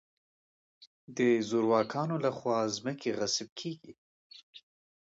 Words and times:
د 1.17 1.19
زورواکانو 1.49 2.15
له 2.25 2.31
خوا 2.37 2.59
ځمکې 2.77 3.09
غصب 3.17 3.49
کېږي. 3.59 3.93